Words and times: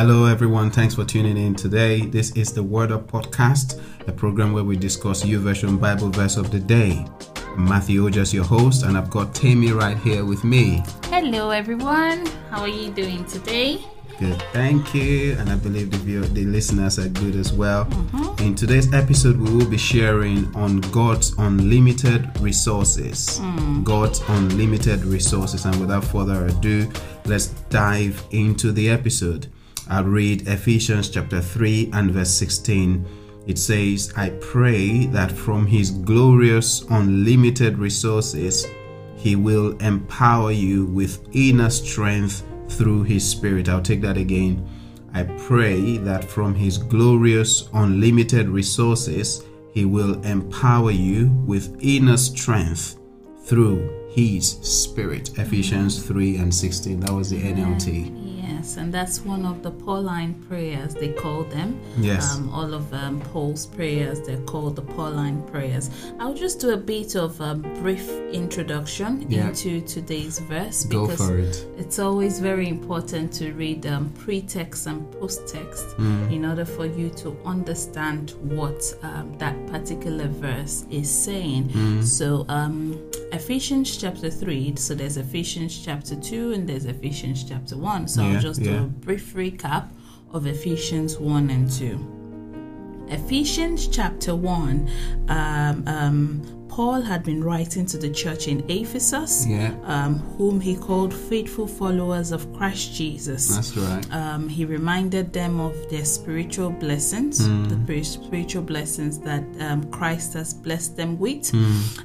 Hello, 0.00 0.24
everyone. 0.24 0.70
Thanks 0.70 0.94
for 0.94 1.04
tuning 1.04 1.36
in 1.36 1.54
today. 1.54 2.00
This 2.06 2.30
is 2.30 2.54
the 2.54 2.62
Word 2.62 2.90
Up 2.90 3.06
Podcast, 3.06 3.78
a 4.08 4.12
program 4.12 4.54
where 4.54 4.64
we 4.64 4.74
discuss 4.74 5.22
YouVersion 5.22 5.78
Bible 5.78 6.08
verse 6.08 6.38
of 6.38 6.50
the 6.50 6.58
day. 6.58 7.04
I'm 7.48 7.66
Matthew 7.66 8.08
Ojas, 8.08 8.32
your 8.32 8.44
host, 8.44 8.82
and 8.82 8.96
I've 8.96 9.10
got 9.10 9.34
Temi 9.34 9.72
right 9.72 9.98
here 9.98 10.24
with 10.24 10.42
me. 10.42 10.82
Hello, 11.10 11.50
everyone. 11.50 12.24
How 12.48 12.62
are 12.62 12.68
you 12.68 12.90
doing 12.90 13.26
today? 13.26 13.84
Good, 14.18 14.40
thank 14.54 14.94
you. 14.94 15.32
And 15.32 15.50
I 15.50 15.56
believe 15.56 15.90
the 15.90 15.98
viewer, 15.98 16.24
the 16.24 16.46
listeners 16.46 16.98
are 16.98 17.10
good 17.10 17.36
as 17.36 17.52
well. 17.52 17.84
Mm-hmm. 17.84 18.42
In 18.42 18.54
today's 18.54 18.90
episode, 18.94 19.36
we 19.36 19.54
will 19.54 19.68
be 19.68 19.76
sharing 19.76 20.46
on 20.56 20.80
God's 20.92 21.34
unlimited 21.36 22.40
resources. 22.40 23.38
Mm. 23.38 23.84
God's 23.84 24.22
unlimited 24.28 25.04
resources. 25.04 25.66
And 25.66 25.78
without 25.78 26.04
further 26.04 26.46
ado, 26.46 26.90
let's 27.26 27.48
dive 27.68 28.24
into 28.30 28.72
the 28.72 28.88
episode. 28.88 29.48
I'll 29.90 30.04
read 30.04 30.48
Ephesians 30.48 31.10
chapter 31.10 31.40
3 31.40 31.90
and 31.92 32.12
verse 32.12 32.30
16. 32.30 33.04
It 33.46 33.58
says, 33.58 34.12
I 34.16 34.30
pray 34.40 35.06
that 35.06 35.32
from 35.32 35.66
his 35.66 35.90
glorious 35.90 36.82
unlimited 36.90 37.76
resources, 37.76 38.66
he 39.20 39.36
will 39.36 39.76
empower 39.78 40.50
you 40.50 40.86
with 40.86 41.28
inner 41.32 41.68
strength 41.68 42.42
through 42.70 43.02
His 43.02 43.28
Spirit. 43.28 43.68
I'll 43.68 43.82
take 43.82 44.00
that 44.00 44.16
again. 44.16 44.66
I 45.12 45.24
pray 45.24 45.98
that 45.98 46.24
from 46.24 46.54
His 46.54 46.78
glorious, 46.78 47.68
unlimited 47.74 48.48
resources, 48.48 49.44
He 49.74 49.84
will 49.84 50.22
empower 50.22 50.90
you 50.90 51.30
with 51.46 51.76
inner 51.80 52.16
strength 52.16 52.98
through 53.44 54.08
His 54.10 54.52
Spirit. 54.62 55.38
Ephesians 55.38 56.02
3 56.02 56.36
and 56.38 56.54
16. 56.54 57.00
That 57.00 57.12
was 57.12 57.28
the 57.28 57.42
NLT. 57.42 58.39
And 58.60 58.92
that's 58.92 59.20
one 59.20 59.46
of 59.46 59.62
the 59.62 59.70
Pauline 59.70 60.34
prayers, 60.48 60.94
they 60.94 61.12
call 61.12 61.44
them. 61.44 61.80
Yes. 61.98 62.36
Um, 62.36 62.50
all 62.52 62.74
of 62.74 62.92
um, 62.92 63.20
Paul's 63.32 63.66
prayers, 63.66 64.20
they're 64.20 64.40
called 64.42 64.76
the 64.76 64.82
Pauline 64.82 65.42
prayers. 65.44 65.90
I'll 66.18 66.34
just 66.34 66.60
do 66.60 66.70
a 66.70 66.76
bit 66.76 67.16
of 67.16 67.40
a 67.40 67.54
brief 67.54 68.08
introduction 68.32 69.26
Yeah. 69.28 69.48
into 69.48 69.80
today's 69.82 70.38
verse 70.40 70.84
Go 70.84 71.06
because 71.06 71.26
for 71.26 71.38
it. 71.38 71.66
it's 71.78 71.98
always 71.98 72.40
very 72.40 72.68
important 72.68 73.32
to 73.34 73.52
read 73.52 73.86
um, 73.86 74.10
pre-text 74.18 74.86
and 74.86 75.10
post-text 75.12 75.86
Mm. 75.98 76.32
in 76.32 76.44
order 76.44 76.64
for 76.64 76.86
you 76.86 77.10
to 77.22 77.36
understand 77.44 78.30
what 78.42 78.82
um, 79.02 79.32
that 79.38 79.54
particular 79.68 80.26
verse 80.28 80.84
is 80.90 81.08
saying. 81.10 81.68
Mm. 81.70 82.02
So, 82.04 82.44
um, 82.48 82.98
Ephesians 83.32 83.96
chapter 83.96 84.28
3, 84.30 84.74
so 84.76 84.94
there's 84.94 85.16
Ephesians 85.16 85.78
chapter 85.84 86.16
2 86.16 86.52
and 86.52 86.68
there's 86.68 86.84
Ephesians 86.86 87.44
chapter 87.44 87.76
1. 87.76 88.08
So, 88.08 88.22
Yeah, 88.22 88.34
I'll 88.34 88.40
just 88.40 88.49
do 88.58 88.70
yeah. 88.70 88.82
a 88.82 88.86
brief 88.86 89.34
recap 89.34 89.88
of 90.32 90.46
Ephesians 90.46 91.18
1 91.18 91.50
and 91.50 91.70
2. 91.70 93.06
Ephesians 93.08 93.88
chapter 93.88 94.34
1, 94.36 94.90
um, 95.28 95.84
um, 95.86 96.59
Paul 96.70 97.00
had 97.02 97.24
been 97.24 97.42
writing 97.42 97.84
to 97.86 97.98
the 97.98 98.08
church 98.08 98.46
in 98.46 98.64
Ephesus, 98.70 99.44
Yeah, 99.46 99.74
um, 99.84 100.20
whom 100.38 100.60
he 100.60 100.76
called 100.76 101.12
faithful 101.12 101.66
followers 101.66 102.30
of 102.30 102.50
Christ 102.56 102.94
Jesus. 102.94 103.54
that's 103.56 103.76
right. 103.76 104.06
Um, 104.14 104.48
he 104.48 104.64
reminded 104.64 105.32
them 105.32 105.58
of 105.60 105.74
their 105.90 106.04
spiritual 106.04 106.70
blessings, 106.70 107.38
the 107.68 108.02
spiritual 108.04 108.62
blessings 108.62 109.18
that 109.18 109.42
um, 109.60 109.90
Christ 109.90 110.34
has 110.34 110.54
blessed 110.54 110.96
them 110.96 111.18
with, 111.18 111.52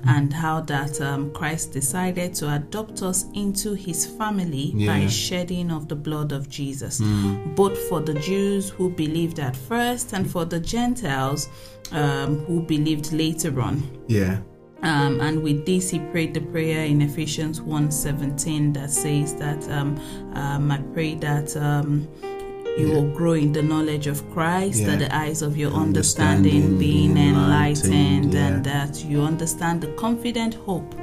and 0.05 0.33
how 0.33 0.61
that 0.61 0.99
um, 0.99 1.31
Christ 1.31 1.71
decided 1.71 2.33
to 2.36 2.55
adopt 2.55 3.03
us 3.03 3.25
into 3.33 3.75
his 3.75 4.05
family 4.05 4.73
by 4.88 5.05
shedding 5.08 5.71
of 5.71 5.88
the 5.88 5.95
blood 5.95 6.31
of 6.31 6.49
Jesus, 6.49 6.99
both 7.55 7.77
for 7.88 8.02
the 8.02 8.16
Jews 8.16 8.69
who 8.69 8.89
believed 8.89 9.39
at 9.39 9.55
first 9.55 10.13
and 10.13 10.30
for 10.30 10.43
the 10.45 10.59
Gentiles 10.59 11.49
um, 11.92 12.40
who 12.46 12.62
believed 12.62 13.12
later 13.12 13.62
on. 13.62 13.84
Yeah, 14.08 14.40
Um, 14.84 15.20
and 15.22 15.42
with 15.42 15.66
this, 15.66 15.90
he 15.90 16.00
prayed 16.12 16.34
the 16.34 16.42
prayer 16.42 16.86
in 16.86 17.02
Ephesians 17.02 17.60
1:17 17.62 18.73
that 18.73 18.92
says 18.92 19.34
that 19.36 19.68
um, 19.70 19.98
um, 20.34 20.72
I 20.72 20.78
pray 20.94 21.16
that 21.16 21.56
um, 21.58 22.08
you 22.77 22.89
will 22.89 23.08
grow 23.15 23.33
in 23.33 23.52
the 23.53 23.61
knowledge 23.61 24.08
of 24.08 24.30
Christ, 24.33 24.81
Yeah. 24.81 24.87
that 24.87 24.99
the 24.99 25.15
eyes 25.15 25.41
of 25.41 25.58
your 25.58 25.71
Understanding 25.71 26.63
understanding 26.63 26.77
being 26.80 27.17
enlightened, 27.17 28.33
yeah. 28.33 28.47
and 28.47 28.63
that 28.65 29.03
you 29.05 29.21
understand 29.21 29.81
the 29.81 29.87
confident 29.93 30.55
hope 30.65 30.93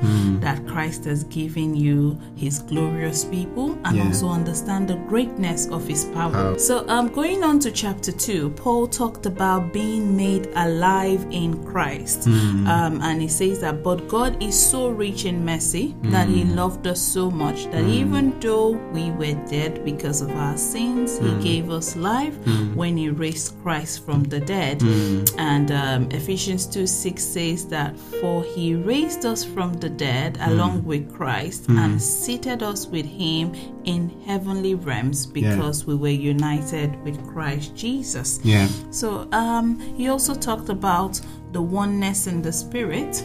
that 0.40 0.66
Christ 0.66 1.04
has 1.04 1.24
given 1.24 1.74
you, 1.74 2.18
His 2.36 2.58
glorious 2.58 3.24
people, 3.24 3.76
and 3.84 3.96
Yeah. 3.96 4.06
also 4.06 4.28
understand 4.28 4.88
the 4.88 4.96
greatness 5.08 5.66
of 5.68 5.86
His 5.86 6.04
power. 6.06 6.32
Power. 6.32 6.58
So, 6.58 6.84
um, 6.88 7.08
going 7.08 7.42
on 7.42 7.58
to 7.60 7.70
chapter 7.70 8.12
2, 8.12 8.50
Paul 8.50 8.86
talked 8.86 9.26
about 9.26 9.72
being 9.72 10.16
made 10.16 10.48
alive 10.54 11.26
in 11.30 11.62
Christ. 11.64 12.24
Hmm. 12.24 12.66
Um, 12.66 13.00
and 13.02 13.20
he 13.20 13.28
says 13.28 13.58
that, 13.60 13.82
but 13.82 14.08
God 14.08 14.36
is 14.42 14.54
so 14.54 14.88
rich 14.88 15.24
in 15.24 15.44
mercy 15.44 15.94
that 16.04 16.28
He 16.28 16.42
Hmm. 16.42 16.54
loved 16.56 16.86
us 16.86 17.00
so 17.00 17.30
much 17.30 17.70
that 17.72 17.84
even 17.84 18.34
though 18.40 18.78
we 18.94 19.10
were 19.12 19.36
dead 19.50 19.84
because 19.84 20.20
of 20.22 20.30
our 20.36 20.56
sins, 20.56 21.18
Hmm. 21.18 21.26
He 21.38 21.42
gave 21.42 21.61
us 21.70 21.96
life 21.96 22.34
when 22.74 22.96
He 22.96 23.08
raised 23.10 23.54
Christ 23.62 24.04
from 24.04 24.22
the 24.24 24.40
dead. 24.40 24.82
Hmm. 24.82 25.24
And 25.38 25.70
um, 25.70 26.08
Ephesians 26.10 26.66
2 26.66 26.86
6 26.86 27.22
says 27.22 27.66
that, 27.68 27.96
for 28.20 28.42
He 28.44 28.74
raised 28.74 29.24
us 29.26 29.44
from 29.44 29.74
the 29.74 29.88
dead 29.90 30.36
Hmm. 30.38 30.50
along 30.52 30.84
with 30.84 31.12
Christ 31.12 31.68
and 31.68 32.00
seated 32.00 32.62
us 32.62 32.86
with 32.86 33.06
Him 33.06 33.52
in 33.84 34.10
heavenly 34.26 34.74
realms 34.74 35.26
because 35.26 35.86
we 35.86 35.94
were 35.94 36.08
united 36.08 37.02
with 37.04 37.16
Christ 37.26 37.74
Jesus. 37.74 38.40
yeah, 38.44 38.68
So 38.90 39.28
um, 39.32 39.78
he 39.96 40.08
also 40.08 40.34
talked 40.34 40.68
about 40.68 41.20
the 41.52 41.60
oneness 41.62 42.26
in 42.26 42.42
the 42.42 42.52
spirit. 42.52 43.22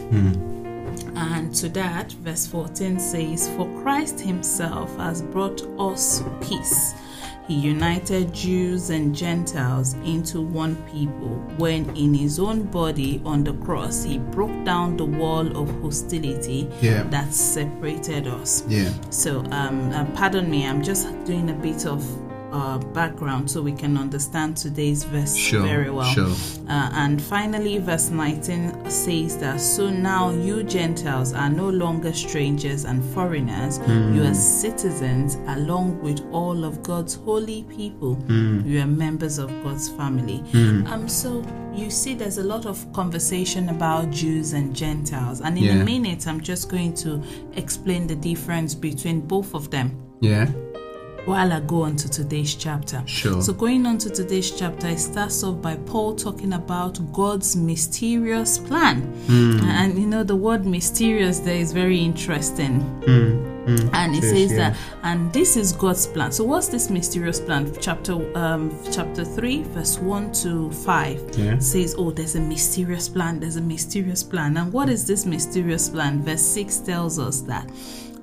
And 1.14 1.54
to 1.56 1.68
that, 1.70 2.12
verse 2.12 2.46
14 2.46 2.98
says, 3.00 3.48
For 3.56 3.66
Christ 3.82 4.20
himself 4.20 4.96
has 4.96 5.22
brought 5.22 5.62
us 5.78 6.22
peace. 6.40 6.94
He 7.48 7.54
united 7.54 8.34
Jews 8.34 8.90
and 8.90 9.14
Gentiles 9.16 9.94
into 10.04 10.42
one 10.42 10.76
people 10.92 11.30
when, 11.56 11.88
in 11.96 12.12
his 12.12 12.38
own 12.38 12.64
body 12.64 13.22
on 13.24 13.42
the 13.42 13.54
cross, 13.54 14.04
he 14.04 14.18
broke 14.18 14.64
down 14.64 14.98
the 14.98 15.06
wall 15.06 15.46
of 15.56 15.68
hostility 15.80 16.68
Yeah. 16.82 17.04
that 17.04 17.32
separated 17.32 18.26
us. 18.26 18.64
yeah, 18.68 18.90
So, 19.08 19.40
um, 19.50 19.90
uh, 19.92 20.04
pardon 20.14 20.50
me, 20.50 20.66
I'm 20.66 20.82
just 20.82 21.06
doing 21.24 21.48
a 21.48 21.54
bit 21.54 21.86
of 21.86 22.04
uh, 22.52 22.78
background 22.78 23.50
so 23.50 23.60
we 23.62 23.72
can 23.72 23.96
understand 23.98 24.56
today's 24.56 25.04
verse 25.04 25.36
Sure, 25.36 25.62
very 25.62 25.90
well. 25.90 26.04
sure. 26.12 26.30
Uh, 26.68 26.90
and 26.94 27.20
finally, 27.20 27.78
verse 27.78 28.10
19 28.10 28.90
says 28.90 29.36
that 29.38 29.60
so 29.60 29.90
now 29.90 30.30
you 30.30 30.62
Gentiles 30.62 31.32
are 31.34 31.50
no 31.50 31.68
longer 31.68 32.12
strangers 32.12 32.84
and 32.84 33.04
foreigners, 33.14 33.78
Hmm. 33.78 34.14
you 34.14 34.22
are 34.24 34.34
citizens 34.34 35.36
along 35.48 36.00
with 36.02 36.20
all 36.32 36.64
of 36.64 36.82
God's 36.82 37.14
holy 37.14 37.64
people. 37.64 38.14
Hmm. 38.14 38.60
You 38.66 38.80
are 38.82 38.86
members 38.86 39.38
of 39.38 39.48
God's 39.62 39.88
family. 39.88 40.42
Um, 40.54 41.08
so 41.08 41.44
you 41.74 41.90
see, 41.90 42.14
there's 42.14 42.38
a 42.38 42.44
lot 42.44 42.66
of 42.66 42.92
conversation 42.92 43.68
about 43.68 44.10
Jews 44.10 44.52
and 44.52 44.74
Gentiles, 44.74 45.40
and 45.40 45.56
in 45.58 45.64
Yeah. 45.64 45.72
a 45.80 45.84
minute, 45.84 46.26
I'm 46.26 46.40
just 46.40 46.68
going 46.70 46.92
to 46.94 47.22
explain 47.54 48.06
the 48.06 48.16
difference 48.16 48.74
between 48.74 49.20
both 49.20 49.54
of 49.54 49.70
them 49.70 49.92
yeah, 50.20 50.46
while 51.28 51.52
I 51.52 51.60
go 51.60 51.82
on 51.82 51.94
to 51.96 52.08
today's 52.08 52.54
chapter. 52.54 53.02
Sure. 53.06 53.42
So, 53.42 53.52
going 53.52 53.84
on 53.84 53.98
to 53.98 54.10
today's 54.10 54.50
chapter, 54.50 54.88
it 54.88 54.98
starts 54.98 55.44
off 55.44 55.60
by 55.60 55.76
Paul 55.76 56.16
talking 56.16 56.54
about 56.54 56.98
God's 57.12 57.54
mysterious 57.54 58.58
plan. 58.58 59.02
Hmm. 59.26 59.60
And 59.64 59.98
you 59.98 60.06
know, 60.06 60.24
the 60.24 60.36
word 60.36 60.64
mysterious 60.64 61.40
there 61.40 61.56
is 61.56 61.72
very 61.72 61.98
interesting. 61.98 62.80
And 63.92 64.14
it 64.16 64.22
says 64.22 64.52
yeah. 64.52 64.70
that, 64.70 64.76
and 65.02 65.30
this 65.30 65.54
is 65.54 65.72
God's 65.72 66.06
plan. 66.06 66.32
So, 66.32 66.42
what's 66.44 66.68
this 66.68 66.88
mysterious 66.88 67.38
plan? 67.38 67.70
Chapter 67.78 68.14
um, 68.34 68.74
chapter 68.90 69.26
three, 69.26 69.62
verse 69.64 69.98
one 69.98 70.32
to 70.44 70.70
five 70.70 71.20
Yeah. 71.36 71.58
says, 71.58 71.94
"Oh, 71.98 72.10
there's 72.10 72.34
a 72.34 72.40
mysterious 72.40 73.10
plan. 73.10 73.40
There's 73.40 73.56
a 73.56 73.60
mysterious 73.60 74.22
plan." 74.22 74.56
And 74.56 74.72
what 74.72 74.88
is 74.88 75.06
this 75.06 75.26
mysterious 75.26 75.90
plan? 75.90 76.22
Verse 76.22 76.40
six 76.40 76.78
tells 76.78 77.18
us 77.18 77.42
that 77.42 77.70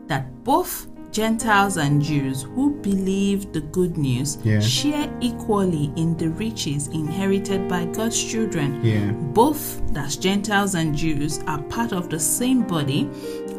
that 0.07 0.43
both 0.43 0.87
Gentiles 1.15 1.77
and 1.77 2.01
Jews 2.01 2.41
who 2.41 2.71
believe 2.81 3.53
the 3.53 3.61
good 3.61 3.97
news 3.97 4.37
Yeah. 4.43 4.59
share 4.59 5.09
equally 5.21 5.89
in 5.95 6.17
the 6.17 6.27
riches 6.31 6.87
inherited 6.87 7.69
by 7.69 7.85
God's 7.85 8.21
children. 8.21 8.81
yeah, 8.83 9.11
Both, 9.33 9.81
that's 9.93 10.17
Gentiles 10.17 10.75
and 10.75 10.93
Jews, 10.93 11.39
are 11.47 11.61
part 11.69 11.93
of 11.93 12.09
the 12.09 12.19
same 12.19 12.63
body 12.67 13.09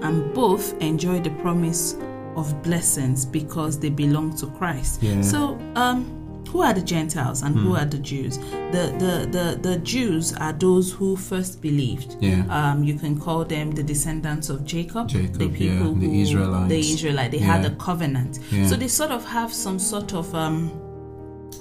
and 0.02 0.34
both 0.34 0.74
enjoy 0.82 1.20
the 1.20 1.30
promise 1.30 1.96
of 2.36 2.62
blessings 2.62 3.24
because 3.24 3.78
they 3.78 3.88
belong 3.88 4.36
to 4.36 4.48
Christ. 4.58 5.02
Yeah. 5.02 5.22
So, 5.22 5.56
um, 5.76 6.04
who 6.48 6.62
are 6.62 6.72
the 6.72 6.82
Gentiles 6.82 7.42
and 7.42 7.56
who 7.56 7.74
are 7.76 7.84
the 7.84 7.98
Jews? 7.98 8.38
The, 8.38 8.94
the 8.98 9.28
the 9.30 9.58
the 9.68 9.78
Jews 9.78 10.32
are 10.34 10.52
those 10.52 10.92
who 10.92 11.16
first 11.16 11.60
believed. 11.60 12.16
Yeah. 12.20 12.44
Um, 12.48 12.84
you 12.84 12.94
can 12.98 13.18
call 13.20 13.44
them 13.44 13.70
the 13.72 13.82
descendants 13.82 14.48
of 14.48 14.64
Jacob. 14.64 15.08
Jacob, 15.08 15.34
the 15.38 15.46
yeah, 15.46 15.58
people 15.58 15.94
the 15.94 16.06
who, 16.06 16.14
Israelites. 16.14 16.68
The 16.68 16.78
Israelite. 16.78 17.30
They 17.30 17.38
had 17.38 17.62
Yeah. 17.62 17.72
a 17.72 17.74
covenant. 17.76 18.38
Yeah. 18.50 18.66
So 18.66 18.76
they 18.76 18.88
sort 18.88 19.10
of 19.10 19.24
have 19.26 19.52
some 19.52 19.78
sort 19.78 20.14
of 20.14 20.34
um 20.34 20.70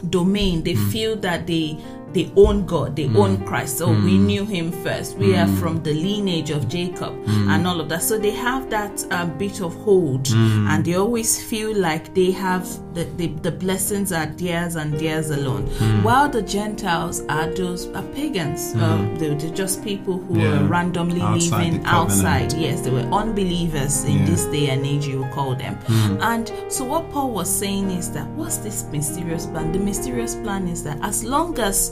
domain. 0.10 0.64
They 0.64 0.76
feel 0.76 1.16
that 1.18 1.48
they 1.48 1.78
they 2.16 2.32
own 2.38 2.66
God, 2.66 2.96
they 2.96 3.08
mm. 3.08 3.18
own 3.18 3.46
Christ. 3.46 3.78
So 3.78 3.90
we 3.90 4.18
mm. 4.18 4.26
knew 4.26 4.46
Him 4.46 4.72
first. 4.72 5.18
We 5.18 5.36
are 5.36 5.46
mm. 5.46 5.60
from 5.60 5.84
the 5.84 5.94
lineage 5.94 6.50
of 6.50 6.68
Jacob 6.70 7.14
and 7.28 7.68
all 7.68 7.82
of 7.82 7.90
that. 7.90 8.02
So 8.02 8.18
they 8.18 8.32
have 8.32 8.70
that 8.70 9.06
uh, 9.12 9.26
bit 9.26 9.62
of 9.62 9.76
hold, 9.84 10.30
and 10.30 10.84
they 10.86 10.96
always 10.96 11.44
feel 11.44 11.76
like 11.78 12.14
they 12.16 12.32
have 12.32 12.66
the, 12.96 13.04
the, 13.18 13.28
the 13.28 13.52
blessings 13.52 14.14
are 14.14 14.28
theirs 14.28 14.76
and 14.78 14.94
theirs 14.94 15.30
alone. 15.30 15.68
While 16.04 16.30
the 16.30 16.42
Gentiles 16.42 17.22
are 17.28 17.48
those 17.48 17.88
are 17.88 18.04
pagans. 18.14 18.74
Uh, 18.76 18.98
they, 19.18 19.34
they're 19.34 19.54
just 19.54 19.84
people 19.84 20.18
who 20.18 20.40
Yeah. 20.40 20.62
are 20.62 20.64
randomly 20.64 21.22
Outside 21.22 21.66
living 21.66 21.86
outside. 21.86 22.54
Yes, 22.54 22.82
they 22.82 22.92
were 22.92 23.10
unbelievers 23.12 24.06
in 24.06 24.20
Yeah. 24.20 24.26
this 24.26 24.46
day 24.46 24.70
and 24.70 24.86
age, 24.86 25.06
you 25.08 25.20
will 25.20 25.34
call 25.34 25.56
them. 25.56 25.78
And 26.22 26.52
so, 26.70 26.86
what 26.86 27.12
Paul 27.12 27.32
was 27.32 27.50
saying 27.50 27.92
is 27.92 28.12
that 28.12 28.28
what's 28.30 28.58
this 28.58 28.86
mysterious 28.92 29.46
plan? 29.46 29.72
The 29.72 29.80
mysterious 29.80 30.36
plan 30.36 30.68
is 30.68 30.84
that 30.84 30.98
as 31.02 31.24
long 31.24 31.60
as 31.60 31.92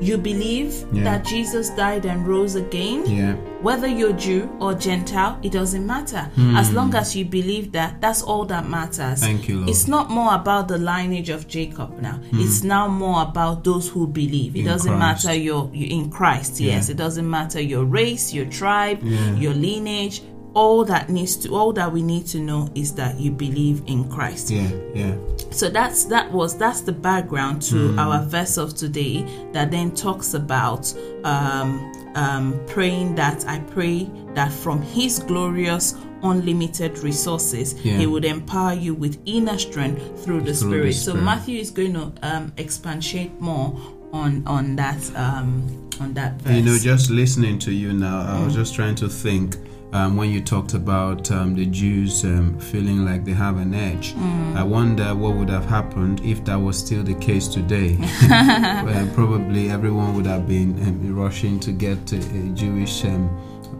you 0.00 0.16
believe 0.16 0.84
Yeah. 0.92 1.04
that 1.04 1.24
Jesus 1.24 1.70
died 1.70 2.06
and 2.06 2.26
rose 2.26 2.54
again, 2.54 3.04
Yeah. 3.06 3.34
whether 3.62 3.86
you're 3.86 4.12
Jew 4.14 4.48
or 4.60 4.74
Gentile, 4.74 5.36
it 5.42 5.52
doesn't 5.52 5.86
matter. 5.86 6.28
As 6.56 6.68
hmm. 6.70 6.76
long 6.76 6.94
as 6.94 7.14
you 7.14 7.24
believe 7.24 7.72
that, 7.72 8.00
that's 8.00 8.22
all 8.22 8.44
that 8.46 8.68
matters. 8.68 9.20
Thank 9.20 9.48
you, 9.48 9.56
Lord. 9.58 9.68
It's 9.70 9.86
not 9.86 10.10
more 10.10 10.34
about 10.34 10.68
the 10.68 10.78
lineage 10.78 11.28
of 11.28 11.46
Jacob 11.46 12.00
now. 12.00 12.18
Hmm. 12.30 12.40
It's 12.40 12.62
now 12.64 12.88
more 12.88 13.22
about 13.22 13.64
those 13.64 13.88
who 13.88 14.06
believe. 14.06 14.56
It 14.56 14.60
In 14.60 14.66
doesn't 14.66 14.96
Christ. 14.96 15.24
matter 15.26 15.38
your 15.38 15.70
you 15.72 15.86
in 15.86 16.10
Christ. 16.10 16.60
Yes, 16.60 16.88
it 16.88 16.96
doesn't 16.96 17.28
matter 17.28 17.60
your 17.60 17.84
race, 17.84 18.32
your 18.32 18.46
tribe, 18.46 18.98
Yeah. 19.02 19.36
your 19.36 19.54
lineage. 19.54 20.22
All 20.52 20.84
that 20.86 21.08
needs 21.10 21.36
to, 21.36 21.54
all 21.54 21.72
that 21.74 21.92
we 21.92 22.02
need 22.02 22.26
to 22.28 22.38
know 22.40 22.68
is 22.74 22.92
that 22.94 23.20
you 23.20 23.30
believe 23.30 23.82
in 23.86 24.04
Christ. 24.08 24.50
Yeah. 24.50 24.68
Yeah. 24.94 25.14
So 25.50 25.68
that's 25.68 26.04
that 26.06 26.30
was 26.30 26.56
that's 26.56 26.80
the 26.82 26.92
background 26.92 27.62
to 27.62 27.96
our 27.98 28.24
verse 28.24 28.56
of 28.56 28.74
today 28.76 29.24
that 29.52 29.70
then 29.70 29.94
talks 29.94 30.34
about 30.34 30.92
um, 31.24 31.92
um, 32.14 32.60
praying 32.66 33.16
that 33.16 33.46
I 33.48 33.58
pray 33.58 34.08
that 34.34 34.52
from 34.52 34.80
His 34.82 35.18
glorious 35.18 35.94
unlimited 36.22 36.98
resources 36.98 37.74
Yeah. 37.84 37.96
He 37.96 38.06
would 38.06 38.24
empower 38.24 38.74
you 38.74 38.94
with 38.94 39.18
inner 39.26 39.58
strength 39.58 40.00
through 40.24 40.42
the 40.42 40.54
Through 40.54 40.80
the 40.82 40.92
Spirit. 40.92 40.94
So 40.94 41.14
Matthew 41.14 41.58
is 41.58 41.70
going 41.70 41.94
to 41.94 42.12
um, 42.22 42.52
expatiate 42.58 43.40
more 43.40 43.78
on 44.12 44.46
on 44.46 44.76
that 44.76 45.00
um, 45.16 45.88
on 46.00 46.14
that 46.14 46.40
verse. 46.42 46.56
You 46.56 46.62
know, 46.62 46.78
just 46.78 47.10
listening 47.10 47.58
to 47.60 47.72
you 47.72 47.92
now, 47.92 48.20
I 48.20 48.44
was 48.44 48.54
just 48.54 48.74
trying 48.74 48.94
to 48.96 49.08
think 49.08 49.56
um, 49.92 50.16
when 50.16 50.30
you 50.30 50.40
talked 50.40 50.74
about 50.74 51.30
um, 51.30 51.54
the 51.54 51.66
Jews 51.66 52.24
um, 52.24 52.58
feeling 52.58 53.04
like 53.04 53.24
they 53.24 53.32
have 53.32 53.58
an 53.58 53.74
edge. 53.74 54.14
I 54.54 54.62
wonder 54.62 55.14
what 55.14 55.36
would 55.36 55.48
have 55.48 55.66
happened 55.66 56.20
if 56.24 56.44
that 56.44 56.56
was 56.56 56.78
still 56.78 57.02
the 57.02 57.14
case 57.14 57.48
today. 57.48 57.96
well, 58.30 59.08
probably 59.14 59.70
everyone 59.70 60.14
would 60.14 60.26
have 60.26 60.46
been 60.46 60.70
um, 60.86 61.14
rushing 61.14 61.58
to 61.60 61.72
get 61.72 62.12
a, 62.12 62.18
a 62.18 62.48
Jewish 62.54 63.04
um, 63.04 63.28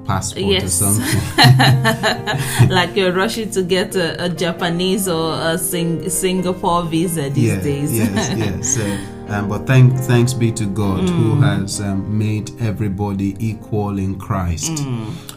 passport 0.07 0.63
or 0.65 0.69
something. 0.69 1.21
like 2.69 2.97
you're 2.97 3.13
rushing 3.13 3.51
to 3.51 3.63
get 3.63 3.95
a, 3.95 4.25
a 4.25 4.29
Japanese 4.29 5.09
or 5.09 5.35
a 5.41 5.59
Sing- 5.59 6.09
Singapore 6.09 6.83
visa 6.85 7.31
these 7.31 7.55
yeah, 7.55 7.61
days. 7.61 7.97
Yes, 7.97 8.31
yes. 8.39 8.75
So, 8.75 8.83
um, 9.31 9.49
but 9.49 9.67
thank, 9.67 9.97
thanks 9.97 10.33
be 10.35 10.51
to 10.53 10.67
God 10.67 11.09
who 11.09 11.41
has 11.41 11.81
um, 11.81 12.19
made 12.19 12.51
everybody 12.61 13.37
equal 13.39 13.99
in 13.99 14.19
Christ. 14.19 14.79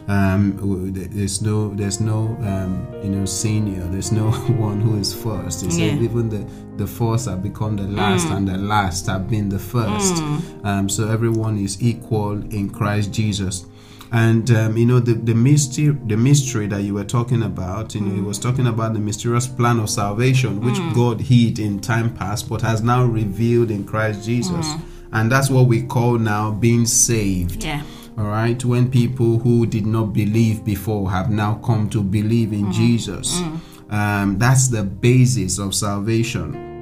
Um, 0.07 0.91
there's 0.93 1.41
no, 1.41 1.69
there's 1.73 2.01
no, 2.01 2.35
um, 2.41 2.87
you 3.03 3.09
know, 3.09 3.25
senior. 3.25 3.81
There's 3.87 4.11
no 4.11 4.31
one 4.69 4.81
who 4.81 4.97
is 4.97 5.13
first. 5.13 5.59
Said 5.61 5.71
Yeah. 5.73 5.93
even 6.01 6.29
the 6.29 6.45
the 6.75 6.87
first 6.87 7.29
have 7.29 7.43
become 7.43 7.75
the 7.75 7.83
last, 7.83 8.27
and 8.29 8.47
the 8.47 8.57
last 8.57 9.05
have 9.05 9.29
been 9.29 9.47
the 9.47 9.59
first. 9.59 10.15
Um, 10.63 10.89
so 10.89 11.07
everyone 11.07 11.57
is 11.59 11.81
equal 11.83 12.31
in 12.51 12.69
Christ 12.71 13.11
Jesus. 13.13 13.65
And 14.13 14.49
um, 14.51 14.77
you 14.77 14.85
know 14.85 14.99
the, 14.99 15.13
the 15.13 15.33
mystery 15.33 15.89
the 16.05 16.15
mystery 16.15 16.67
that 16.67 16.83
you 16.83 16.93
were 16.93 17.03
talking 17.03 17.41
about, 17.41 17.95
you 17.95 18.01
know, 18.01 18.13
he 18.13 18.21
was 18.21 18.37
talking 18.37 18.67
about 18.67 18.93
the 18.93 18.99
mysterious 18.99 19.47
plan 19.47 19.79
of 19.79 19.89
salvation, 19.89 20.61
which 20.61 20.77
God 20.93 21.19
hid 21.19 21.57
in 21.57 21.79
time 21.79 22.15
past, 22.15 22.47
but 22.47 22.61
has 22.61 22.83
now 22.83 23.03
revealed 23.05 23.71
in 23.71 23.83
Christ 23.83 24.23
Jesus. 24.23 24.67
And 25.11 25.31
that's 25.31 25.49
what 25.49 25.67
we 25.67 25.81
call 25.83 26.19
now 26.19 26.51
being 26.51 26.85
saved. 26.85 27.63
Yeah. 27.63 27.81
All 28.15 28.25
right, 28.25 28.63
when 28.63 28.91
people 28.91 29.39
who 29.39 29.65
did 29.65 29.87
not 29.87 30.13
believe 30.13 30.63
before 30.63 31.09
have 31.09 31.31
now 31.31 31.55
come 31.55 31.89
to 31.89 32.03
believe 32.03 32.53
in 32.53 32.71
Jesus, 32.71 33.41
um, 33.89 34.37
that's 34.37 34.67
the 34.67 34.83
basis 34.83 35.57
of 35.57 35.73
salvation. 35.73 36.72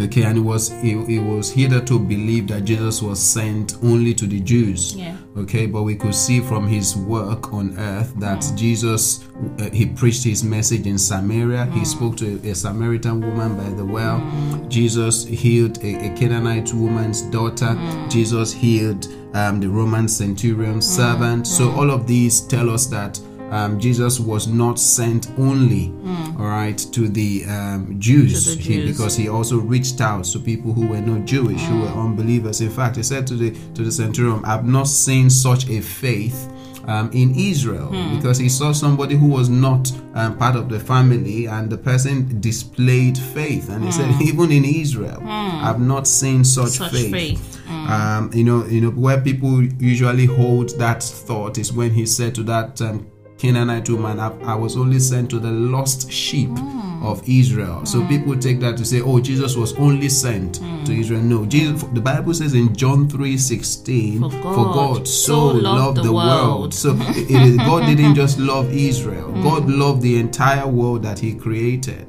Okay, 0.00 0.22
and 0.22 0.38
it 0.38 0.40
was 0.40 0.70
it, 0.82 0.96
it 1.08 1.20
was 1.20 1.50
hitherto 1.50 1.98
believed 1.98 2.48
that 2.48 2.64
Jesus 2.64 3.02
was 3.02 3.20
sent 3.20 3.76
only 3.82 4.14
to 4.14 4.26
the 4.26 4.40
Jews. 4.40 4.94
Yeah. 4.94 5.16
Okay, 5.36 5.66
but 5.66 5.82
we 5.82 5.94
could 5.94 6.14
see 6.14 6.40
from 6.40 6.66
his 6.66 6.96
work 6.96 7.52
on 7.52 7.78
earth 7.78 8.14
that 8.16 8.44
Jesus 8.56 9.28
uh, 9.58 9.70
he 9.70 9.86
preached 9.86 10.24
his 10.24 10.42
message 10.42 10.86
in 10.86 10.98
Samaria. 10.98 11.66
He 11.66 11.84
spoke 11.84 12.16
to 12.18 12.40
a, 12.44 12.50
a 12.50 12.54
Samaritan 12.54 13.20
woman 13.20 13.56
by 13.56 13.68
the 13.76 13.84
well. 13.84 14.20
Jesus 14.68 15.24
healed 15.26 15.78
a, 15.84 16.06
a 16.06 16.16
Canaanite 16.16 16.72
woman's 16.72 17.22
daughter. 17.22 17.76
Jesus 18.08 18.52
healed 18.52 19.06
um, 19.34 19.60
the 19.60 19.68
Roman 19.68 20.08
centurion's 20.08 20.88
servant. 20.88 21.46
So 21.46 21.70
all 21.72 21.90
of 21.90 22.06
these 22.06 22.40
tell 22.40 22.70
us 22.70 22.86
that 22.86 23.20
um, 23.50 23.78
Jesus 23.80 24.20
was 24.20 24.46
not 24.46 24.78
sent 24.78 25.30
only, 25.38 25.92
all 26.38 26.46
right, 26.46 26.78
to 26.92 27.08
the 27.08 27.44
um, 27.46 27.96
Jews, 27.98 28.44
To 28.44 28.56
the 28.56 28.62
He- 28.62 28.86
because 28.86 29.16
he 29.16 29.28
also 29.28 29.58
reached 29.58 30.00
out 30.00 30.24
to 30.24 30.38
people 30.38 30.72
who 30.72 30.86
were 30.86 31.00
not 31.00 31.24
Jewish, 31.26 31.62
who 31.64 31.80
were 31.80 31.88
unbelievers. 31.88 32.60
In 32.60 32.70
fact, 32.70 32.96
he 32.96 33.02
said 33.02 33.26
to 33.28 33.34
the 33.34 33.50
to 33.74 33.82
the 33.82 33.92
centurion, 33.92 34.44
"I've 34.44 34.66
not 34.66 34.88
seen 34.88 35.30
such 35.30 35.68
a 35.68 35.80
faith." 35.80 36.48
Um, 36.86 37.10
in 37.12 37.34
Israel, 37.36 37.90
because 38.16 38.38
he 38.38 38.48
saw 38.48 38.72
somebody 38.72 39.14
who 39.14 39.26
was 39.26 39.48
not 39.50 39.92
um, 40.14 40.36
part 40.38 40.56
of 40.56 40.68
the 40.70 40.80
family, 40.80 41.46
and 41.46 41.68
the 41.70 41.76
person 41.76 42.40
displayed 42.40 43.16
faith, 43.18 43.68
and 43.68 43.84
he 43.84 43.92
said, 43.92 44.10
"Even 44.22 44.50
in 44.50 44.64
Israel, 44.64 45.20
I've 45.66 45.78
not 45.78 46.08
seen 46.08 46.42
such, 46.42 46.70
Such 46.78 46.90
faith." 46.92 47.10
faith. 47.12 47.58
Um, 47.68 48.30
you 48.34 48.44
know, 48.44 48.64
you 48.66 48.80
know 48.80 48.90
where 48.90 49.20
people 49.20 49.62
usually 49.62 50.26
hold 50.26 50.70
that 50.78 51.02
thought 51.02 51.58
is 51.58 51.70
when 51.72 51.90
he 51.92 52.06
said 52.06 52.34
to 52.36 52.42
that 52.44 52.80
um, 52.80 53.06
Canaanite 53.40 53.88
woman, 53.88 54.20
I, 54.20 54.38
I 54.42 54.54
was 54.54 54.76
only 54.76 54.98
sent 54.98 55.30
to 55.30 55.38
the 55.38 55.50
lost 55.50 56.12
sheep 56.12 56.50
hmm. 56.50 57.02
of 57.02 57.26
Israel. 57.26 57.86
So 57.86 58.00
hmm. 58.00 58.08
people 58.08 58.36
take 58.36 58.60
that 58.60 58.76
to 58.76 58.84
say, 58.84 59.00
oh, 59.00 59.18
Jesus 59.18 59.56
was 59.56 59.72
only 59.78 60.10
sent 60.10 60.56
to 60.56 60.62
hmm. 60.62 60.92
Israel. 60.92 61.22
No, 61.22 61.46
Jesus. 61.46 61.82
The 61.94 62.02
Bible 62.02 62.34
says 62.34 62.52
in 62.52 62.74
John 62.76 63.08
three 63.08 63.38
sixteen, 63.38 64.20
For 64.20 64.30
for 64.30 64.64
God 64.64 64.96
God 64.96 65.08
so 65.08 65.46
loved 65.46 66.02
the 66.02 66.12
world. 66.12 66.74
So 66.74 66.94
it, 66.98 67.56
God 67.58 67.86
didn't 67.86 68.14
just 68.14 68.38
love 68.38 68.70
Israel. 68.72 69.32
God 69.42 69.68
loved 69.70 70.02
the 70.02 70.18
entire 70.18 70.66
world 70.68 71.02
that 71.04 71.18
He 71.18 71.34
created. 71.34 72.06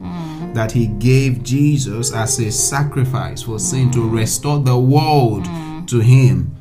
That 0.53 0.71
He 0.71 0.87
gave 0.87 1.43
Jesus 1.43 2.13
as 2.13 2.39
a 2.39 2.51
sacrifice 2.51 3.43
for 3.43 3.57
sin 3.57 3.89
to 3.91 4.07
restore 4.07 4.59
the 4.59 4.77
world 4.77 5.45
to 5.87 5.99
Him. 5.99 6.57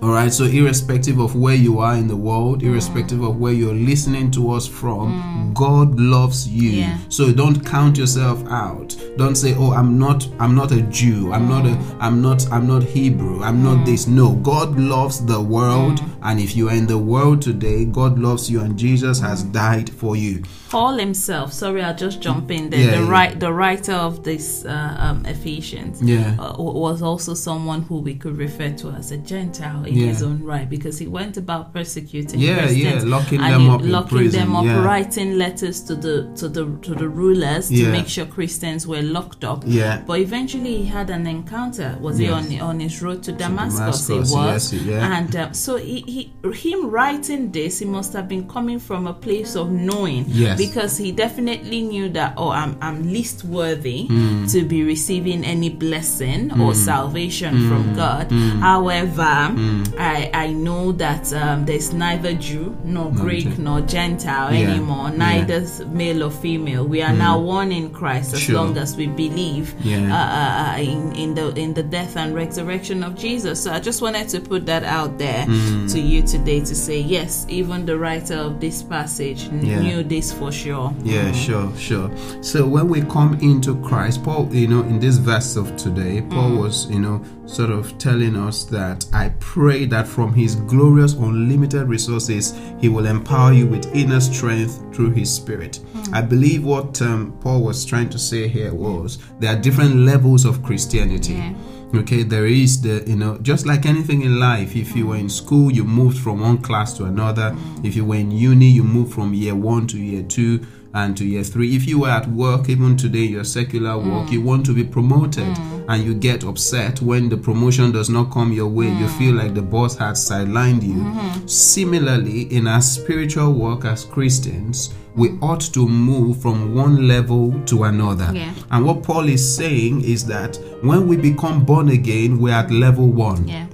All 0.00 0.10
right, 0.10 0.32
so 0.32 0.44
irrespective 0.44 1.18
of 1.18 1.34
where 1.34 1.56
you 1.56 1.80
are 1.80 1.94
in 1.96 2.06
the 2.06 2.16
world, 2.16 2.62
irrespective 2.62 3.20
of 3.22 3.38
where 3.40 3.52
you're 3.52 3.74
listening 3.74 4.30
to 4.32 4.52
us 4.52 4.64
from, 4.64 5.50
God 5.54 5.98
loves 5.98 6.46
you. 6.46 6.70
Yeah. 6.70 6.98
So 7.08 7.32
don't 7.32 7.66
count 7.66 7.98
yourself 7.98 8.46
out. 8.48 8.94
Don't 9.16 9.34
say, 9.34 9.54
"Oh, 9.56 9.72
I'm 9.72 9.98
not 9.98 10.28
I'm 10.38 10.54
not 10.54 10.70
a 10.70 10.82
Jew. 10.82 11.32
I'm 11.32 11.48
not 11.48 11.66
a 11.66 11.76
I'm 11.98 12.22
not 12.22 12.48
I'm 12.52 12.68
not 12.68 12.84
Hebrew. 12.84 13.42
I'm 13.42 13.64
not 13.64 13.84
this." 13.84 14.06
No, 14.06 14.34
God 14.36 14.78
loves 14.78 15.24
the 15.24 15.40
world, 15.40 16.00
and 16.22 16.38
if 16.38 16.54
you 16.54 16.68
are 16.68 16.74
in 16.74 16.86
the 16.86 16.98
world 16.98 17.42
today, 17.42 17.84
God 17.84 18.20
loves 18.20 18.48
you 18.48 18.60
and 18.60 18.78
Jesus 18.78 19.18
has 19.20 19.42
died 19.42 19.90
for 19.90 20.14
you. 20.14 20.42
Paul 20.70 20.98
himself, 20.98 21.52
sorry, 21.52 21.82
I'll 21.82 21.96
just 21.96 22.20
jump 22.20 22.50
in 22.50 22.68
there. 22.70 22.80
Yeah, 22.84 22.98
the 22.98 23.04
yeah. 23.04 23.10
right, 23.10 23.40
the 23.40 23.52
writer 23.52 23.94
of 23.94 24.22
this 24.22 24.66
uh, 24.66 24.96
um, 24.98 25.24
Ephesians, 25.24 26.02
Yeah. 26.02 26.36
uh, 26.38 26.54
was 26.58 27.00
also 27.00 27.32
someone 27.34 27.82
who 27.82 28.00
we 28.00 28.14
could 28.14 28.36
refer 28.36 28.70
to 28.72 28.90
as 28.90 29.10
a 29.10 29.16
Gentile 29.16 29.87
in 29.88 29.96
Yeah. 29.96 30.06
his 30.06 30.22
own 30.22 30.42
right, 30.42 30.68
because 30.68 30.98
he 30.98 31.06
went 31.06 31.36
about 31.36 31.72
persecuting 31.72 32.40
Yeah, 32.40 32.58
Christians, 32.58 33.04
yeah, 33.04 33.10
locking 33.16 33.40
and 33.40 33.52
them 33.54 33.60
he- 33.62 33.68
up 33.70 33.82
in 33.82 33.90
locking 33.92 34.18
prison, 34.18 34.40
them 34.40 34.56
up, 34.56 34.64
yeah. 34.64 34.82
writing 34.84 35.38
letters 35.38 35.80
to 35.82 35.94
the 35.94 36.28
to 36.36 36.48
the 36.48 36.64
to 36.82 36.94
the 36.94 37.08
rulers 37.08 37.68
to 37.68 37.88
make 37.90 38.08
sure 38.08 38.26
Christians 38.26 38.86
were 38.86 39.02
locked 39.02 39.44
up. 39.44 39.64
Yeah. 39.66 40.02
But 40.06 40.20
eventually, 40.20 40.76
he 40.78 40.84
had 40.86 41.10
an 41.10 41.26
encounter. 41.26 41.96
Was 42.00 42.18
he 42.18 42.28
on 42.28 42.44
on 42.60 42.80
his 42.80 43.02
road 43.02 43.22
to 43.24 43.32
Damascus? 43.32 43.78
Damascus, 44.06 44.08
he 44.30 44.36
was, 44.36 44.72
yes, 44.72 44.82
yeah. 44.84 45.18
and 45.18 45.36
uh, 45.36 45.52
so 45.52 45.76
he, 45.76 46.00
he 46.14 46.32
him 46.70 46.90
writing 46.90 47.50
this, 47.52 47.78
he 47.80 47.84
must 47.84 48.12
have 48.12 48.28
been 48.28 48.46
coming 48.48 48.78
from 48.78 49.06
a 49.06 49.12
place 49.14 49.56
of 49.56 49.70
knowing, 49.70 50.24
Yes. 50.28 50.58
because 50.58 50.96
he 50.96 51.12
definitely 51.12 51.82
knew 51.82 52.08
that 52.10 52.34
oh, 52.36 52.50
I'm 52.50 52.76
I'm 52.80 53.10
least 53.12 53.44
worthy 53.44 54.06
Hmm. 54.06 54.46
to 54.46 54.62
be 54.64 54.82
receiving 54.84 55.44
any 55.44 55.70
blessing 55.70 56.52
or 56.60 56.74
salvation 56.74 57.54
Hmm. 57.56 57.68
from 57.68 57.94
God. 57.94 58.26
However, 58.60 59.52
I 59.98 60.30
I 60.34 60.46
know 60.52 60.92
that 60.92 61.32
um, 61.32 61.64
there's 61.64 61.92
neither 61.92 62.34
Jew 62.34 62.76
nor 62.84 63.10
Greek 63.12 63.44
Gen- 63.54 63.64
nor 63.64 63.80
Gentile 63.82 64.52
Yeah, 64.54 64.70
anymore, 64.70 65.08
yeah. 65.10 65.16
neither 65.16 65.66
male 65.92 66.22
or 66.24 66.30
female. 66.30 66.84
We 66.86 67.02
are 67.02 67.12
now 67.12 67.38
one 67.38 67.72
in 67.72 67.90
Christ 67.90 68.34
as 68.34 68.40
Sure. 68.40 68.54
long 68.56 68.76
as 68.78 68.96
we 68.96 69.06
believe 69.06 69.74
Yeah. 69.82 70.06
uh, 70.12 70.76
uh, 70.76 70.82
in 70.82 71.12
in 71.14 71.34
the 71.34 71.46
in 71.58 71.74
the 71.74 71.82
death 71.82 72.16
and 72.16 72.34
resurrection 72.34 73.02
of 73.02 73.14
Jesus. 73.16 73.62
So 73.62 73.72
I 73.72 73.80
just 73.80 74.00
wanted 74.02 74.28
to 74.30 74.40
put 74.40 74.66
that 74.66 74.84
out 74.84 75.18
there 75.18 75.44
Mm. 75.46 75.90
to 75.92 75.98
you 76.00 76.22
today 76.22 76.60
to 76.60 76.74
say 76.74 77.00
yes, 77.00 77.46
even 77.48 77.86
the 77.86 77.96
writer 77.98 78.36
of 78.36 78.60
this 78.60 78.82
passage 78.82 79.48
Yeah. 79.62 79.80
knew 79.80 80.02
this 80.02 80.32
for 80.32 80.50
sure. 80.52 80.92
Yeah, 81.04 81.32
sure, 81.32 81.70
sure. 81.78 82.10
So 82.40 82.66
when 82.66 82.88
we 82.88 83.00
come 83.02 83.36
into 83.40 83.74
Christ, 83.88 84.22
Paul, 84.24 84.48
you 84.52 84.66
know, 84.68 84.82
in 84.82 84.98
this 85.00 85.16
verse 85.18 85.56
of 85.56 85.76
today, 85.76 86.22
Paul 86.30 86.56
was, 86.62 86.86
you 86.90 86.98
know, 87.00 87.20
sort 87.46 87.70
of 87.70 87.96
telling 87.98 88.36
us 88.36 88.64
that 88.64 89.06
I 89.12 89.30
pray 89.40 89.67
that 89.68 90.08
from 90.08 90.32
his 90.32 90.56
glorious, 90.56 91.14
unlimited 91.14 91.88
resources, 91.88 92.54
he 92.80 92.88
will 92.88 93.06
empower 93.06 93.52
you 93.52 93.66
with 93.66 93.94
inner 93.94 94.20
strength 94.20 94.82
through 94.94 95.10
his 95.10 95.32
spirit. 95.32 95.80
I 96.12 96.22
believe 96.22 96.64
what 96.64 97.00
um, 97.02 97.36
Paul 97.40 97.62
was 97.62 97.84
trying 97.84 98.08
to 98.10 98.18
say 98.18 98.48
here 98.48 98.74
was 98.74 99.18
there 99.38 99.54
are 99.54 99.60
different 99.60 99.96
levels 99.96 100.44
of 100.44 100.62
Christianity. 100.62 101.34
Yeah. 101.34 101.54
Okay, 101.94 102.22
there 102.22 102.46
is 102.46 102.82
the, 102.82 103.02
you 103.06 103.16
know, 103.16 103.38
just 103.38 103.64
like 103.64 103.86
anything 103.86 104.22
in 104.22 104.38
life, 104.38 104.76
if 104.76 104.94
you 104.94 105.06
were 105.06 105.16
in 105.16 105.28
school, 105.30 105.72
you 105.72 105.84
moved 105.84 106.18
from 106.18 106.40
one 106.40 106.58
class 106.58 106.92
to 106.98 107.04
another. 107.04 107.56
If 107.82 107.96
you 107.96 108.04
were 108.04 108.16
in 108.16 108.30
uni, 108.30 108.66
you 108.66 108.84
moved 108.84 109.14
from 109.14 109.32
year 109.32 109.54
one 109.54 109.86
to 109.88 109.98
year 109.98 110.22
two 110.22 110.66
and 110.94 111.16
to 111.16 111.24
year 111.24 111.44
three. 111.44 111.76
If 111.76 111.86
you 111.86 112.00
were 112.00 112.08
at 112.08 112.26
work, 112.28 112.68
even 112.68 112.96
today, 112.96 113.24
your 113.24 113.44
secular 113.44 113.96
work, 113.96 114.28
mm. 114.28 114.32
you 114.32 114.40
want 114.40 114.64
to 114.66 114.74
be 114.74 114.84
promoted 114.84 115.44
mm. 115.44 115.84
and 115.88 116.04
you 116.04 116.14
get 116.14 116.44
upset 116.44 117.00
when 117.02 117.28
the 117.28 117.36
promotion 117.36 117.92
does 117.92 118.08
not 118.08 118.30
come 118.30 118.52
your 118.52 118.68
way. 118.68 118.86
You 118.86 119.06
mm. 119.06 119.18
feel 119.18 119.34
like 119.34 119.54
the 119.54 119.62
boss 119.62 119.96
has 119.98 120.28
sidelined 120.28 120.82
you. 120.82 121.02
Mm-hmm. 121.02 121.46
Similarly, 121.46 122.42
in 122.54 122.66
our 122.66 122.80
spiritual 122.80 123.52
work 123.52 123.84
as 123.84 124.04
Christians, 124.04 124.94
we 125.14 125.30
ought 125.42 125.60
to 125.60 125.88
move 125.88 126.40
from 126.40 126.74
one 126.74 127.08
level 127.08 127.60
to 127.64 127.84
another. 127.84 128.30
Yeah. 128.32 128.54
And 128.70 128.86
what 128.86 129.02
Paul 129.02 129.28
is 129.28 129.56
saying 129.56 130.02
is 130.02 130.24
that 130.26 130.56
when 130.82 131.08
we 131.08 131.16
become 131.16 131.64
born 131.64 131.88
again, 131.88 132.38
we're 132.38 132.54
at 132.54 132.70
level 132.70 133.08
one. 133.08 133.46
Yeah. 133.48 133.66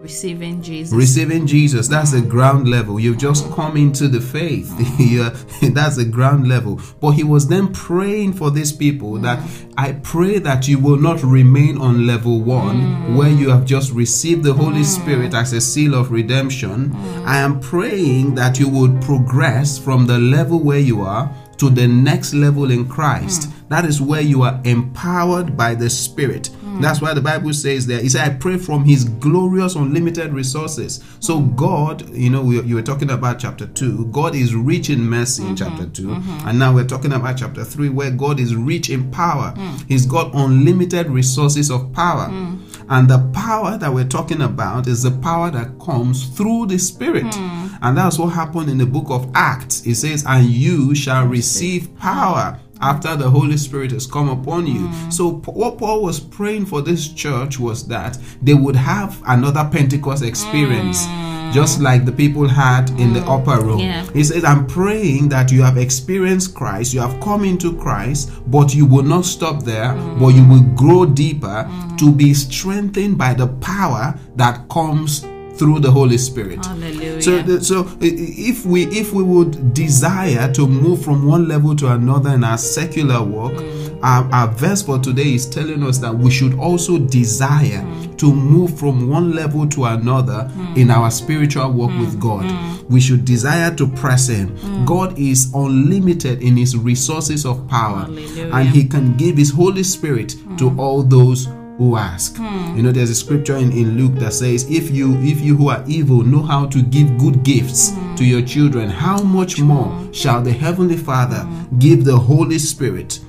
Receiving 0.00 0.62
Jesus. 0.62 0.94
Receiving 0.94 1.44
Jesus, 1.44 1.88
that's 1.88 2.12
the 2.12 2.20
ground 2.20 2.68
level. 2.68 3.00
You've 3.00 3.18
just 3.18 3.50
come 3.50 3.76
into 3.76 4.06
the 4.06 4.20
faith. 4.20 4.72
Yeah, 4.98 5.36
that's 5.70 5.96
the 5.96 6.04
ground 6.04 6.48
level. 6.48 6.80
But 7.00 7.12
he 7.12 7.24
was 7.24 7.48
then 7.48 7.72
praying 7.72 8.34
for 8.34 8.50
these 8.50 8.72
people 8.72 9.14
that 9.18 9.38
I 9.76 9.92
pray 9.92 10.38
that 10.38 10.68
you 10.68 10.78
will 10.78 10.98
not 10.98 11.22
remain 11.22 11.78
on 11.78 12.06
level 12.06 12.40
one 12.40 12.80
mm. 12.80 13.16
where 13.16 13.30
you 13.30 13.48
have 13.50 13.64
just 13.64 13.92
received 13.92 14.44
the 14.44 14.52
Holy 14.52 14.82
mm. 14.82 14.84
Spirit 14.84 15.34
as 15.34 15.52
a 15.52 15.60
seal 15.60 15.94
of 15.94 16.10
redemption. 16.10 16.90
Mm. 16.90 17.24
I 17.24 17.38
am 17.38 17.60
praying 17.60 18.34
that 18.36 18.58
you 18.58 18.68
would 18.68 19.00
progress 19.02 19.78
from 19.78 20.06
the 20.06 20.18
level 20.18 20.60
where 20.60 20.80
you 20.80 21.02
are 21.02 21.32
to 21.58 21.70
the 21.70 21.86
next 21.86 22.34
level 22.34 22.70
in 22.70 22.88
Christ. 22.88 23.50
That 23.68 23.84
is 23.84 24.00
where 24.00 24.20
you 24.20 24.42
are 24.42 24.60
empowered 24.64 25.56
by 25.56 25.74
the 25.74 25.90
Spirit. 25.90 26.50
Hmm. 26.78 26.82
That's 26.82 27.00
why 27.00 27.12
the 27.12 27.20
Bible 27.20 27.52
says 27.52 27.86
there, 27.86 28.00
He 28.00 28.08
said, 28.08 28.30
I 28.30 28.34
pray 28.34 28.56
from 28.56 28.84
His 28.84 29.04
glorious, 29.04 29.74
unlimited 29.74 30.32
resources. 30.32 31.04
So, 31.20 31.40
God, 31.40 32.08
you 32.14 32.30
know, 32.30 32.42
we, 32.42 32.62
you 32.62 32.76
were 32.76 32.82
talking 32.82 33.10
about 33.10 33.38
chapter 33.38 33.66
2, 33.66 34.06
God 34.06 34.34
is 34.34 34.54
rich 34.54 34.90
in 34.90 35.00
mercy 35.00 35.42
in 35.42 35.54
mm-hmm. 35.54 35.76
chapter 35.76 35.86
2. 35.86 36.08
Mm-hmm. 36.08 36.48
And 36.48 36.58
now 36.58 36.74
we're 36.74 36.86
talking 36.86 37.12
about 37.12 37.38
chapter 37.38 37.64
3, 37.64 37.88
where 37.90 38.10
God 38.10 38.40
is 38.40 38.54
rich 38.54 38.90
in 38.90 39.10
power. 39.10 39.50
Hmm. 39.50 39.76
He's 39.88 40.06
got 40.06 40.34
unlimited 40.34 41.08
resources 41.08 41.70
of 41.70 41.92
power. 41.92 42.26
Hmm. 42.26 42.58
And 42.90 43.08
the 43.08 43.18
power 43.34 43.76
that 43.76 43.92
we're 43.92 44.08
talking 44.08 44.40
about 44.40 44.86
is 44.86 45.02
the 45.02 45.10
power 45.10 45.50
that 45.50 45.78
comes 45.78 46.26
through 46.28 46.66
the 46.66 46.78
Spirit. 46.78 47.36
And 47.82 47.96
that's 47.96 48.18
what 48.18 48.28
happened 48.28 48.70
in 48.70 48.78
the 48.78 48.86
book 48.86 49.06
of 49.10 49.30
Acts. 49.34 49.86
It 49.86 49.96
says, 49.96 50.24
And 50.26 50.46
you 50.46 50.94
shall 50.94 51.26
receive 51.26 51.94
power 51.98 52.58
after 52.80 53.16
the 53.16 53.28
Holy 53.28 53.56
Spirit 53.56 53.92
has 53.92 54.06
come 54.06 54.28
upon 54.28 54.66
you. 54.66 54.88
Mm. 54.88 55.12
So, 55.12 55.38
p- 55.38 55.52
what 55.52 55.78
Paul 55.78 56.02
was 56.02 56.20
praying 56.20 56.66
for 56.66 56.82
this 56.82 57.08
church 57.08 57.58
was 57.58 57.86
that 57.88 58.18
they 58.42 58.54
would 58.54 58.76
have 58.76 59.22
another 59.26 59.68
Pentecost 59.70 60.22
experience. 60.22 61.06
Mm. 61.06 61.28
Just 61.52 61.80
like 61.80 62.04
the 62.04 62.12
people 62.12 62.46
had 62.46 62.90
in 63.00 63.14
the 63.14 63.22
upper 63.22 63.56
mm. 63.56 63.64
room. 63.64 63.78
Yeah. 63.78 64.04
He 64.12 64.22
says, 64.22 64.44
I'm 64.44 64.66
praying 64.66 65.30
that 65.30 65.50
you 65.50 65.62
have 65.62 65.78
experienced 65.78 66.54
Christ, 66.54 66.92
you 66.92 67.00
have 67.00 67.18
come 67.20 67.44
into 67.44 67.76
Christ, 67.78 68.30
but 68.48 68.74
you 68.74 68.84
will 68.84 69.02
not 69.02 69.24
stop 69.24 69.62
there, 69.62 69.94
but 70.18 70.28
you 70.28 70.46
will 70.46 70.62
grow 70.74 71.06
deeper 71.06 71.70
to 71.98 72.12
be 72.12 72.34
strengthened 72.34 73.16
by 73.16 73.32
the 73.32 73.46
power 73.46 74.18
that 74.36 74.68
comes 74.68 75.24
through 75.58 75.80
the 75.80 75.90
Holy 75.90 76.18
Spirit. 76.18 76.64
Hallelujah. 76.64 77.20
So, 77.20 77.58
so 77.58 77.88
if 78.00 78.64
we 78.64 78.84
if 78.86 79.12
we 79.12 79.22
would 79.22 79.74
desire 79.74 80.52
to 80.52 80.66
move 80.66 81.02
from 81.02 81.26
one 81.26 81.48
level 81.48 81.74
to 81.76 81.88
another 81.88 82.30
in 82.30 82.44
our 82.44 82.58
secular 82.58 83.22
work, 83.22 83.52
mm. 83.52 83.98
our, 84.02 84.24
our 84.32 84.48
verse 84.48 84.82
for 84.82 84.98
today 84.98 85.34
is 85.34 85.48
telling 85.48 85.82
us 85.82 85.98
that 85.98 86.14
we 86.14 86.30
should 86.30 86.54
also 86.58 86.98
desire 86.98 87.82
mm. 87.82 88.18
to 88.18 88.32
move 88.32 88.78
from 88.78 89.08
one 89.08 89.32
level 89.34 89.68
to 89.68 89.84
another 89.84 90.48
mm. 90.52 90.76
in 90.76 90.90
our 90.90 91.10
spiritual 91.10 91.72
walk 91.72 91.90
with 91.98 92.20
God. 92.20 92.46
We 92.88 93.00
should 93.00 93.24
desire 93.24 93.74
to 93.76 93.86
press 93.86 94.28
in. 94.28 94.84
God 94.86 95.18
is 95.18 95.52
unlimited 95.54 96.42
in 96.42 96.56
His 96.56 96.76
resources 96.76 97.44
of 97.44 97.66
power, 97.68 98.00
Hallelujah. 98.00 98.50
and 98.54 98.68
He 98.68 98.84
can 98.84 99.16
give 99.16 99.36
His 99.36 99.50
Holy 99.50 99.82
Spirit 99.82 100.36
to 100.58 100.74
all 100.78 101.02
those 101.02 101.48
who 101.78 101.96
ask. 101.96 102.36
You 102.38 102.82
know, 102.82 102.92
there's 102.92 103.10
a 103.10 103.14
scripture 103.14 103.56
in, 103.56 103.72
in 103.72 103.96
Luke 103.96 104.14
that 104.20 104.32
says, 104.32 104.68
if 104.70 104.90
you 104.90 105.16
if 105.22 105.40
you 105.40 105.56
who 105.56 105.70
are 105.70 105.82
evil 105.86 106.22
know 106.22 106.42
how 106.42 106.66
to 106.66 106.82
give 106.82 107.16
good 107.18 107.44
gifts 107.44 107.92
to 108.16 108.24
your 108.24 108.42
children, 108.42 108.90
how 108.90 109.22
much 109.22 109.60
more 109.60 110.12
shall 110.12 110.42
the 110.42 110.52
Heavenly 110.52 110.96
Father 110.96 111.48
give 111.78 112.04
the 112.04 112.18
Holy 112.18 112.58
Spirit 112.58 113.20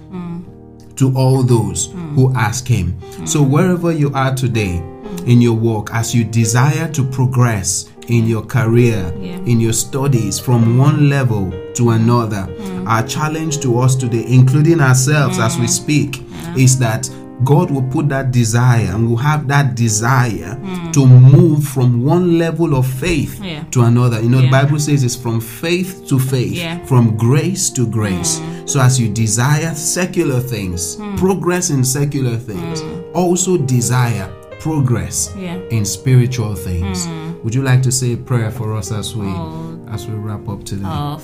to 0.96 1.16
all 1.16 1.44
those 1.44 1.94
who 2.16 2.34
ask 2.36 2.68
him. 2.68 3.00
So 3.26 3.42
wherever 3.42 3.92
you 3.92 4.12
are 4.14 4.36
today 4.36 4.84
in 5.26 5.42
your 5.42 5.54
work, 5.54 5.90
as 5.94 6.14
you 6.14 6.26
desire 6.26 6.92
to 6.92 7.04
progress 7.04 7.90
in 8.08 8.26
your 8.28 8.42
career, 8.42 9.14
Yeah. 9.22 9.38
in 9.46 9.60
your 9.62 9.74
studies 9.74 10.40
from 10.40 10.78
one 10.78 11.08
level 11.10 11.54
to 11.76 11.92
another, 11.92 12.50
our 12.86 13.04
challenge 13.08 13.60
to 13.60 13.80
us 13.80 13.96
today, 13.96 14.26
including 14.28 14.82
ourselves 14.82 15.40
as 15.40 15.58
we 15.58 15.68
mm. 15.68 15.70
speak, 15.70 16.24
is 16.58 16.78
that 16.80 17.10
God 17.44 17.72
will 17.72 17.84
put 17.84 18.10
that 18.10 18.32
desire 18.32 18.88
and 18.94 19.10
will 19.10 19.18
have 19.18 19.48
that 19.48 19.76
desire 19.76 20.56
hmm. 20.56 20.92
to 20.92 21.06
move 21.08 21.64
from 21.64 22.04
one 22.04 22.38
level 22.38 22.76
of 22.76 22.86
faith 22.86 23.42
Yeah. 23.44 23.64
to 23.72 23.84
another. 23.84 24.22
You 24.22 24.30
know, 24.30 24.42
the 24.42 24.50
Bible 24.50 24.80
says 24.80 25.04
it's 25.04 25.16
from 25.16 25.40
faith 25.40 26.06
to 26.10 26.20
faith, 26.20 26.54
Yeah. 26.54 26.84
from 26.86 27.16
grace 27.18 27.70
to 27.72 27.88
grace. 27.88 28.40
Hmm. 28.40 28.68
So, 28.68 28.82
as 28.82 29.00
you 29.00 29.10
desire 29.10 29.74
secular 29.74 30.40
things, 30.42 30.96
hmm. 30.96 31.16
progress 31.16 31.70
in 31.70 31.84
secular 31.84 32.38
things, 32.38 32.84
also 33.14 33.58
desire 33.58 34.30
progress 34.60 35.34
Yeah. 35.40 35.56
in 35.72 35.86
spiritual 35.86 36.56
things. 36.56 37.08
Would 37.44 37.56
you 37.56 37.64
like 37.64 37.82
to 37.84 37.92
say 37.92 38.14
a 38.14 38.18
prayer 38.18 38.52
for 38.52 38.76
us 38.76 38.92
as 38.92 39.16
we 39.16 39.28
Oh. 39.28 39.80
as 39.92 40.06
we 40.08 40.14
wrap 40.16 40.48
up 40.50 40.64
today? 40.66 40.84
Oh, 40.86 41.20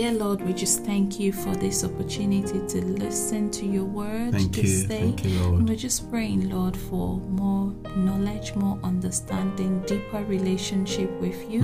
dear 0.00 0.12
Lord, 0.12 0.40
we 0.40 0.54
just 0.54 0.82
thank 0.86 1.20
you 1.20 1.30
for 1.30 1.54
this 1.56 1.84
opportunity 1.84 2.58
to 2.68 2.82
listen 2.82 3.50
to 3.50 3.66
your 3.66 3.84
word 3.84 4.32
Thank 4.32 4.54
this 4.54 4.82
you, 4.82 4.88
day. 4.88 4.98
thank 5.00 5.24
you, 5.26 5.38
Lord. 5.40 5.58
And 5.58 5.68
we're 5.68 5.76
just 5.76 6.10
praying, 6.10 6.48
Lord, 6.48 6.74
for 6.74 7.18
more 7.18 7.74
knowledge, 7.96 8.54
more 8.54 8.78
understanding, 8.82 9.82
deeper 9.82 10.24
relationship 10.24 11.10
with 11.20 11.38
you. 11.50 11.60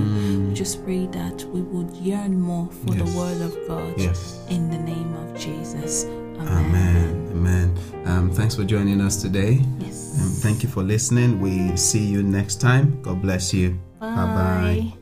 We 0.49 0.53
just 0.53 0.85
pray 0.85 1.07
that 1.07 1.45
we 1.45 1.61
would 1.61 1.91
yearn 1.95 2.39
more 2.39 2.69
for. 2.69 2.93
Yes. 2.93 3.11
the 3.11 3.17
word 3.17 3.41
of 3.41 3.67
God. 3.67 3.95
Yes. 3.97 4.45
In 4.51 4.69
the 4.69 4.77
name 4.77 5.15
of 5.15 5.35
Jesus. 5.35 6.05
Amen. 6.05 7.29
Amen. 7.31 7.75
Um, 8.05 8.29
thanks 8.31 8.53
for 8.53 8.63
joining 8.63 9.01
us 9.01 9.19
today. 9.19 9.61
Yes. 9.79 10.21
Um, 10.21 10.29
thank 10.29 10.61
you 10.61 10.69
for 10.69 10.83
listening. 10.83 11.41
We 11.41 11.75
see 11.75 12.05
you 12.05 12.21
next 12.21 12.61
time. 12.61 13.01
God 13.01 13.19
bless 13.19 13.51
you. 13.51 13.79
Bye 13.99 14.15
bye. 14.15 14.96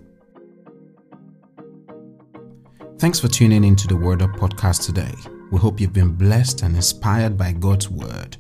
Thanks 3.06 3.20
for 3.20 3.28
tuning 3.28 3.64
into 3.64 3.86
the 3.86 3.96
Word 3.96 4.24
Up 4.24 4.32
podcast 4.32 4.84
today. 4.84 5.14
We 5.52 5.60
hope 5.60 5.80
you've 5.80 5.94
been 5.94 6.14
blessed 6.14 6.64
and 6.64 6.76
inspired 6.76 7.38
by 7.38 7.52
God's 7.52 7.88
Word. 7.88 8.36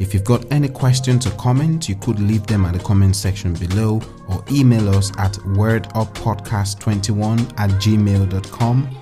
If 0.00 0.14
you've 0.14 0.24
got 0.24 0.50
any 0.50 0.70
questions 0.70 1.26
or 1.26 1.32
comments, 1.32 1.86
you 1.86 1.96
could 1.96 2.18
leave 2.18 2.46
them 2.46 2.64
at 2.64 2.72
the 2.72 2.78
comment 2.78 3.14
section 3.14 3.52
below 3.52 4.00
or 4.30 4.42
email 4.50 4.88
us 4.88 5.10
at 5.18 5.34
worduppodcast21 5.34 7.58
at 7.58 7.68
gmail.com. 7.72 8.96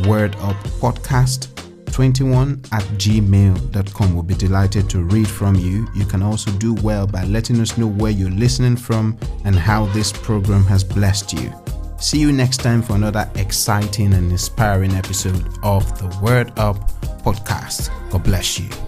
Worduppodcast21 0.00 2.70
at 2.70 2.82
gmail.com. 2.82 4.14
We'll 4.14 4.22
be 4.22 4.34
delighted 4.34 4.90
to 4.90 5.02
read 5.02 5.28
from 5.28 5.54
you. 5.54 5.88
You 5.94 6.04
can 6.04 6.22
also 6.22 6.50
do 6.50 6.74
well 6.74 7.06
by 7.06 7.24
letting 7.24 7.58
us 7.62 7.78
know 7.78 7.86
where 7.86 8.12
you're 8.12 8.28
listening 8.28 8.76
from 8.76 9.16
and 9.46 9.56
how 9.56 9.86
this 9.86 10.12
program 10.12 10.64
has 10.64 10.84
blessed 10.84 11.32
you. 11.32 11.54
See 12.00 12.20
you 12.20 12.32
next 12.32 12.58
time 12.58 12.80
for 12.80 12.94
another 12.94 13.28
exciting 13.34 14.14
and 14.14 14.30
inspiring 14.30 14.92
episode 14.92 15.44
of 15.64 15.98
the 15.98 16.16
Word 16.22 16.52
Up 16.56 16.76
podcast. 17.22 17.90
God 18.10 18.22
bless 18.22 18.58
you. 18.58 18.87